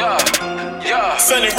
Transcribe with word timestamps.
Yeah, 0.00 0.16
yeah, 0.80 1.12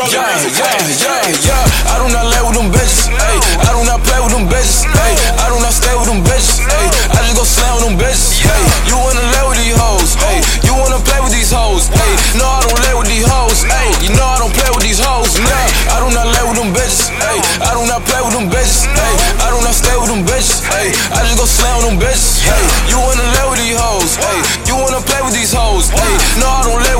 yeah, 0.09 0.33
yeah. 0.49 1.29
yeah. 1.45 1.93
I 1.93 2.01
do 2.01 2.09
not 2.09 2.25
lay 2.25 2.41
with 2.41 2.57
them 2.57 2.73
bitches. 2.73 3.05
Ay, 3.13 3.37
I 3.37 3.69
do 3.69 3.85
not 3.85 4.01
play 4.01 4.17
with 4.17 4.33
them 4.33 4.49
bitches. 4.49 4.81
Ay, 4.97 5.13
I 5.37 5.45
do 5.53 5.61
not 5.61 5.69
stay 5.69 5.93
with 5.93 6.09
them 6.09 6.25
bitches. 6.25 6.65
Ay, 6.65 6.89
I 7.13 7.21
just 7.21 7.37
go 7.37 7.45
slam 7.45 7.69
with 7.77 7.85
them 7.85 7.95
bitches. 8.01 8.41
Ay, 8.49 8.65
you 8.89 8.97
wanna 8.97 9.21
lay 9.21 9.45
with 9.45 9.61
these 9.61 9.77
hoes? 9.77 10.17
Ay, 10.25 10.41
you 10.65 10.73
wanna 10.73 10.97
play 11.05 11.21
with 11.21 11.37
these 11.37 11.53
hoes? 11.53 11.85
Ay, 11.93 12.17
no, 12.33 12.49
I 12.49 12.65
don't 12.65 12.81
lay 12.81 12.95
with 12.97 13.13
these 13.13 13.29
hoes. 13.29 13.61
Ay, 13.69 13.93
you 14.01 14.09
know 14.09 14.25
I 14.25 14.41
don't 14.41 14.55
play 14.57 14.73
with 14.73 14.89
these 14.89 14.97
hoes. 14.97 15.37
Nah, 15.37 15.93
I 15.93 16.01
do 16.01 16.09
not 16.09 16.25
lay 16.25 16.41
with 16.49 16.57
them 16.57 16.73
bitches. 16.73 17.13
Ay, 17.21 17.37
I 17.61 17.77
do 17.77 17.85
not 17.85 18.01
play 18.09 18.25
with 18.25 18.33
them 18.33 18.49
bitches. 18.49 18.89
Ay, 18.89 19.13
I 19.37 19.53
do 19.53 19.61
not 19.61 19.77
stay 19.77 19.93
with 20.01 20.09
them 20.09 20.25
bitches. 20.25 20.65
Ay, 20.65 20.89
I 21.13 21.21
just 21.29 21.37
go 21.37 21.45
slam 21.45 21.77
with 21.77 21.93
them 21.93 21.97
bitches. 22.01 22.41
Ay, 22.49 22.89
you 22.89 22.97
wanna 22.97 23.21
lay 23.37 23.45
with 23.53 23.61
these 23.61 23.77
hoes? 23.77 24.17
Ay, 24.17 24.41
you 24.65 24.73
wanna 24.81 24.97
play 25.05 25.21
with 25.21 25.37
these 25.37 25.53
hoes? 25.53 25.93
Ay, 25.93 26.13
no, 26.41 26.49
I 26.49 26.65
don't 26.65 26.81
lay 26.81 26.90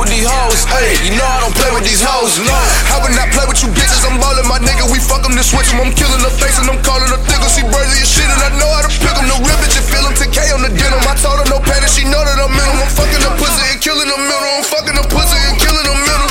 you 1.00 1.16
know 1.16 1.24
I 1.24 1.40
don't 1.40 1.56
play 1.56 1.72
with 1.72 1.88
these 1.88 2.04
hoes. 2.04 2.36
No. 2.44 2.52
I 2.92 3.00
would 3.00 3.16
not 3.16 3.32
play 3.32 3.48
with 3.48 3.64
you 3.64 3.72
bitches, 3.72 4.04
I'm 4.04 4.20
ballin' 4.20 4.48
my 4.52 4.60
nigga. 4.60 4.88
We 4.92 5.00
fuck 5.00 5.24
them, 5.24 5.34
then 5.40 5.48
switch 5.48 5.72
them. 5.72 5.80
I'm 5.80 5.96
killing 5.96 6.20
her 6.20 6.34
face 6.36 6.60
and 6.60 6.68
I'm 6.68 6.82
calling 6.84 7.08
her 7.08 7.22
thicker. 7.28 7.48
She 7.48 7.64
brazy 7.64 8.04
as 8.04 8.10
shit 8.12 8.28
and 8.28 8.42
I 8.44 8.52
know 8.60 8.68
how 8.68 8.84
to 8.84 8.92
pick 8.92 9.16
them. 9.16 9.28
No 9.32 9.40
real 9.40 9.58
bitch, 9.64 9.80
you 9.80 9.84
feel. 9.88 10.02
10K 10.22 10.54
on 10.54 10.62
the 10.62 10.70
denim. 10.70 11.02
I 11.08 11.18
told 11.18 11.42
her 11.42 11.48
no 11.50 11.58
pain 11.64 11.82
and 11.82 11.90
she 11.90 12.06
know 12.06 12.22
that 12.22 12.38
I'm 12.38 12.54
in 12.54 12.62
them. 12.62 12.78
I'm 12.78 12.92
fucking 12.94 13.24
the 13.26 13.34
pussy 13.42 13.66
and 13.74 13.82
killing 13.82 14.06
the 14.06 14.20
middle. 14.22 14.52
I'm 14.54 14.66
fucking 14.70 14.94
the 14.94 15.06
pussy 15.10 15.40
and 15.50 15.58
killing 15.58 15.82
the 15.82 15.98
middle. 15.98 16.30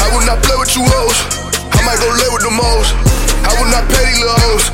I 0.00 0.06
would 0.16 0.24
not 0.24 0.40
play 0.40 0.56
with 0.56 0.72
you 0.72 0.80
hoes. 0.86 1.18
I 1.76 1.84
might 1.84 2.00
go 2.00 2.08
lay 2.08 2.30
with 2.32 2.40
the 2.40 2.52
hoes. 2.54 2.88
I 3.44 3.52
would 3.60 3.68
not 3.68 3.84
pay 3.92 4.00
these 4.08 4.22
little 4.24 4.38
hoes. 4.48 4.64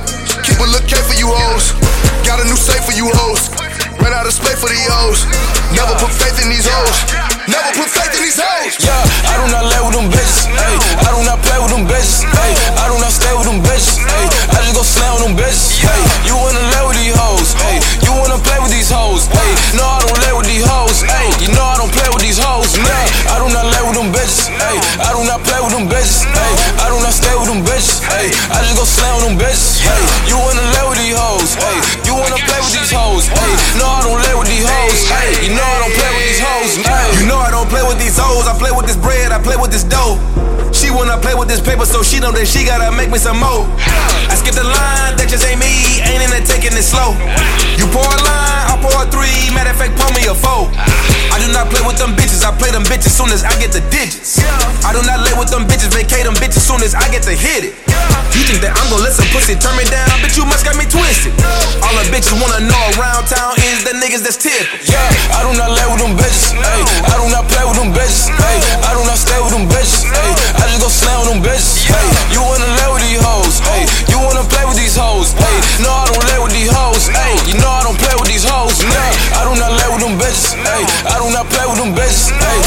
Keep 0.46 0.62
a 0.62 0.68
look 0.70 0.86
K 0.86 0.94
for 1.02 1.18
you 1.18 1.26
hoes. 1.34 1.74
Got 2.22 2.38
a 2.38 2.46
new 2.46 2.56
safe 2.56 2.84
for 2.86 2.94
you 2.94 3.10
hoes. 3.10 3.50
Ran 3.98 4.14
out 4.14 4.28
of 4.28 4.34
space 4.36 4.60
for 4.60 4.70
these 4.70 4.86
hoes. 4.86 5.26
Never 5.74 5.98
put 5.98 6.14
faith 6.14 6.38
in 6.38 6.52
these 6.52 6.68
hoes. 6.68 6.96
Never 7.50 7.70
put 7.74 7.90
faith 7.90 8.14
in 8.14 8.22
these 8.22 8.38
hoes. 8.38 8.83
Slam 28.94 29.18
them 29.26 29.34
bitches. 29.34 29.82
Ay, 29.82 30.30
you 30.30 30.38
wanna 30.38 30.62
lay 30.70 30.86
with 30.86 31.02
these 31.02 31.18
hoes? 31.18 31.58
Ay, 31.58 31.82
you 32.06 32.14
wanna 32.14 32.38
play 32.46 32.60
with 32.62 32.78
these 32.78 32.94
hoes? 32.94 33.26
Ay, 33.26 33.50
no, 33.74 33.90
I 33.90 34.06
don't 34.06 34.22
lay 34.22 34.34
with 34.38 34.46
these 34.46 34.62
hoes. 34.62 34.98
Ay, 35.10 35.34
you 35.42 35.50
know 35.50 35.66
I 35.66 35.78
don't 35.82 35.94
play 35.98 36.10
with 36.14 36.26
these 36.30 36.38
hoes. 36.38 36.70
Ay. 36.86 37.10
You 37.18 37.26
know 37.26 37.38
I 37.42 37.50
don't 37.50 37.66
play 37.66 37.82
with 37.82 37.98
these 37.98 38.14
hoes, 38.14 38.46
I 38.46 38.54
play 38.54 38.70
with 38.70 38.86
this 38.86 38.94
bread, 38.94 39.34
I 39.34 39.42
play 39.42 39.58
with 39.58 39.74
this 39.74 39.82
dough. 39.82 40.22
She 40.70 40.94
wanna 40.94 41.18
play 41.18 41.34
with 41.34 41.48
this 41.50 41.58
paper, 41.60 41.86
so 41.86 42.02
she 42.06 42.22
know 42.22 42.30
that 42.30 42.46
she 42.46 42.62
gotta 42.62 42.94
make 42.94 43.10
me 43.10 43.18
some 43.18 43.38
more. 43.42 43.66
I 44.30 44.34
skip 44.38 44.54
the 44.54 44.62
line, 44.62 45.18
that 45.18 45.26
just 45.26 45.42
ain't 45.42 45.58
me, 45.58 46.02
ain't 46.06 46.22
in 46.22 46.30
it 46.30 46.46
taking 46.46 46.74
it 46.74 46.86
slow. 46.86 47.18
You 47.74 47.90
pour 47.90 48.06
a 48.06 48.20
line, 48.22 48.64
I 48.70 48.78
pour 48.78 48.94
a 48.94 49.06
three, 49.10 49.50
matter 49.54 49.74
of 49.74 49.78
fact, 49.78 49.98
pour 49.98 50.10
me 50.14 50.22
a 50.30 50.34
four. 50.34 50.70
I 51.34 51.42
do 51.42 51.50
not 51.50 51.66
play 51.66 51.82
with 51.82 51.98
them 51.98 52.14
bitches, 52.14 52.46
I 52.46 52.54
play 52.54 52.70
them 52.70 52.86
bitches 52.86 53.10
soon 53.10 53.34
as 53.34 53.42
I 53.42 53.54
get 53.58 53.74
the 53.74 53.82
digits. 53.90 54.38
I 54.86 54.94
do 54.94 55.02
not 55.02 55.22
lay 55.26 55.34
with 55.34 55.50
them 55.50 55.66
bitches, 55.66 55.90
vacate 55.90 56.26
them 56.26 56.34
bitches 56.38 56.62
soon 56.62 56.82
as 56.82 56.94
I 56.94 57.10
get 57.10 57.22
to 57.26 57.34
hit 57.34 57.70
it. 57.70 57.93
You 58.34 58.42
think 58.50 58.66
that 58.66 58.74
I'm 58.74 58.90
gon' 58.90 58.98
let 58.98 59.14
some 59.14 59.30
pussy 59.30 59.54
turn 59.54 59.78
me 59.78 59.86
down? 59.86 60.10
Bitch, 60.18 60.34
you 60.34 60.42
must 60.42 60.66
got 60.66 60.74
me 60.74 60.82
twisted. 60.90 61.30
All 61.86 61.94
the 61.94 62.02
bitches 62.10 62.34
wanna 62.34 62.66
know 62.66 62.82
around 62.98 63.30
town 63.30 63.54
is 63.62 63.86
the 63.86 63.94
niggas 63.94 64.26
that's 64.26 64.34
tipping. 64.34 64.66
Yeah, 64.90 65.38
I 65.38 65.46
do 65.46 65.54
not 65.54 65.70
lay 65.70 65.86
with 65.86 66.02
them 66.02 66.18
bitches. 66.18 66.50
Ay, 66.58 66.82
I 67.06 67.14
do 67.14 67.30
not 67.30 67.46
play 67.46 67.62
with 67.62 67.78
them 67.78 67.94
bitches. 67.94 68.34
Ay, 68.34 68.58
I 68.82 68.90
do 68.98 69.06
not 69.06 69.22
stay 69.22 69.38
with 69.38 69.54
them 69.54 69.70
bitches. 69.70 70.10
Ay, 70.10 70.34
I 70.58 70.66
just 70.66 70.82
go 70.82 70.90
slam 70.90 71.22
with 71.22 71.30
them 71.30 71.40
bitches. 71.46 71.86
Ay, 71.94 72.06
you 72.34 72.42
wanna 72.42 72.66
lay 72.74 72.88
with 72.90 73.06
these 73.06 73.22
hoes? 73.22 73.62
Ay, 73.70 73.86
you 74.10 74.18
wanna 74.18 74.42
play 74.50 74.66
with 74.66 74.82
these 74.82 74.98
hoes? 74.98 75.30
Ay, 75.38 75.56
no, 75.78 75.94
I 75.94 76.04
don't 76.10 76.26
lay 76.26 76.40
with 76.42 76.54
these 76.58 76.74
hoes. 76.74 77.06
Ay, 77.14 77.38
you 77.46 77.54
know 77.62 77.70
I 77.70 77.86
don't 77.86 77.98
play 78.02 78.18
with 78.18 78.26
these 78.26 78.42
hoes. 78.42 78.82
Nah, 78.82 79.38
I 79.38 79.46
do 79.46 79.54
not 79.62 79.78
lay 79.78 79.88
with 79.94 80.02
them 80.02 80.18
bitches. 80.18 80.58
Ay, 80.58 80.82
I 81.06 81.22
do 81.22 81.30
not 81.30 81.46
play 81.54 81.70
with 81.70 81.78
them 81.78 81.94
bitches. 81.94 82.34
Ay, 82.34 82.58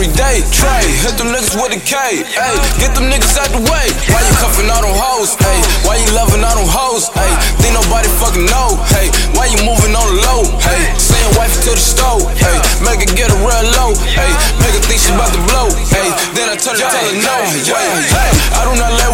every 0.00 0.16
day. 0.16 0.40
Trey, 0.48 0.88
hit 1.04 1.20
them 1.20 1.28
niggas 1.28 1.52
with 1.60 1.76
a 1.76 1.80
K. 1.84 2.24
Ay, 2.32 2.56
get 2.80 2.96
them 2.96 3.12
niggas 3.12 3.36
out 3.36 3.52
the 3.52 3.60
way. 3.68 3.86
Why 4.08 4.24
you 4.24 4.32
cuffing 4.40 4.72
all 4.72 4.80
them 4.80 4.96
hoes? 4.96 5.36
Ay, 5.44 5.60
why 5.84 6.00
you 6.00 6.08
loving 6.16 6.40
all 6.40 6.56
them 6.56 6.64
hoes? 6.64 7.12
Ay, 7.20 7.28
think 7.60 7.76
nobody 7.76 8.08
fucking 8.16 8.48
know. 8.48 8.80
Hey, 8.88 9.12
why 9.36 9.52
you 9.52 9.60
moving 9.60 9.92
on 9.92 10.08
the 10.08 10.24
low? 10.24 10.40
Hey, 10.64 10.88
saying 10.96 11.36
wife 11.36 11.52
to 11.68 11.76
the 11.76 11.84
stove. 11.84 12.24
Hey, 12.32 12.56
make 12.80 13.04
her 13.04 13.12
get 13.12 13.28
a 13.28 13.36
real 13.44 13.60
low. 13.76 13.92
Hey, 14.16 14.32
make 14.64 14.72
her 14.72 14.84
think 14.88 15.04
she 15.04 15.12
about 15.12 15.36
to 15.36 15.42
blow. 15.52 15.68
Hey, 15.92 16.08
then 16.32 16.48
I 16.48 16.56
tell 16.56 16.72
her, 16.72 16.80
tell 16.80 16.96
her 16.96 17.20
no. 17.20 17.36
Yeah, 17.60 17.76
hey, 18.08 18.32
I 18.56 18.64
do 18.64 18.72
not 18.80 18.96
lay 18.96 19.09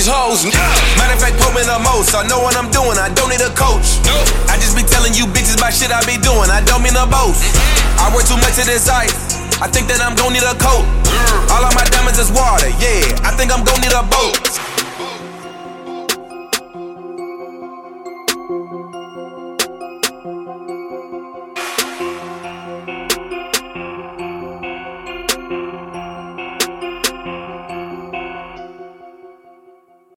these 0.00 0.08
hoes. 0.08 0.48
Matter 0.96 1.12
of 1.12 1.20
fact, 1.20 1.36
me 1.52 1.60
the 1.60 1.76
most. 1.84 2.16
I 2.16 2.24
know 2.24 2.40
what 2.40 2.56
I'm 2.56 2.72
doing. 2.72 2.96
I 2.96 3.12
don't 3.12 3.28
need 3.28 3.44
a 3.44 3.52
coach. 3.52 4.00
I 4.48 4.56
just 4.56 4.72
be 4.72 4.80
telling 4.80 5.12
you 5.12 5.28
bitches 5.28 5.60
about 5.60 5.76
shit 5.76 5.92
I 5.92 6.00
be 6.08 6.16
doing. 6.16 6.48
I 6.48 6.64
don't 6.64 6.80
mean 6.80 6.96
a 6.96 7.04
boast. 7.04 7.44
I 8.00 8.08
work 8.08 8.24
too 8.24 8.40
much 8.40 8.56
to 8.56 8.64
this 8.64 8.88
ice. 8.88 9.12
I 9.60 9.68
think 9.68 9.92
that 9.92 10.00
I'm 10.00 10.16
gon' 10.16 10.32
need 10.32 10.46
a 10.46 10.56
coat. 10.56 10.88
All 11.52 11.60
of 11.60 11.76
my 11.76 11.84
diamonds 11.92 12.16
is 12.16 12.32
water, 12.32 12.72
yeah. 12.80 13.28
I 13.28 13.36
think 13.36 13.52
I'm 13.52 13.60
gon' 13.60 13.76
need 13.84 13.92
a 13.92 14.00
boat. 14.00 14.40